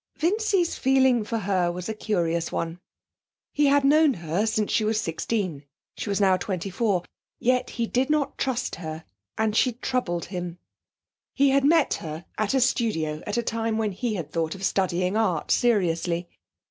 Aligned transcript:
Vincy's 0.17 0.79
feeling 0.79 1.23
for 1.23 1.37
her 1.37 1.71
was 1.71 1.87
a 1.87 1.93
curious 1.93 2.51
one. 2.51 2.79
He 3.53 3.67
had 3.67 3.83
known 3.83 4.15
her 4.15 4.47
since 4.47 4.71
she 4.71 4.83
was 4.83 4.99
sixteen 4.99 5.63
(she 5.95 6.09
was 6.09 6.19
now 6.19 6.37
twenty 6.37 6.71
four). 6.71 7.03
Yet 7.37 7.69
he 7.77 7.85
did 7.85 8.09
not 8.09 8.35
trust 8.35 8.77
her, 8.77 9.05
and 9.37 9.55
she 9.55 9.73
troubled 9.73 10.25
him. 10.33 10.57
He 11.35 11.51
had 11.51 11.63
met 11.63 11.93
her 12.01 12.25
at 12.39 12.55
a 12.55 12.61
studio 12.61 13.21
at 13.27 13.37
a 13.37 13.43
time 13.43 13.77
when 13.77 13.91
he 13.91 14.15
had 14.15 14.31
thought 14.31 14.55
of 14.55 14.63
studying 14.65 15.15
art 15.15 15.51
seriously. 15.51 16.27